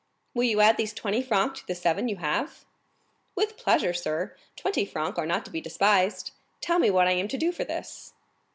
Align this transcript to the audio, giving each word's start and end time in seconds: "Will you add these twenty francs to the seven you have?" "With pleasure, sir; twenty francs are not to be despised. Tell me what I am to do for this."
"Will 0.33 0.45
you 0.45 0.61
add 0.61 0.77
these 0.77 0.95
twenty 0.95 1.21
francs 1.21 1.59
to 1.59 1.67
the 1.67 1.75
seven 1.75 2.07
you 2.07 2.15
have?" 2.15 2.65
"With 3.35 3.55
pleasure, 3.55 3.93
sir; 3.93 4.35
twenty 4.55 4.83
francs 4.83 5.19
are 5.19 5.27
not 5.27 5.45
to 5.45 5.51
be 5.51 5.61
despised. 5.61 6.31
Tell 6.59 6.79
me 6.79 6.89
what 6.89 7.07
I 7.07 7.11
am 7.11 7.27
to 7.27 7.37
do 7.37 7.51
for 7.51 7.65
this." 7.65 8.15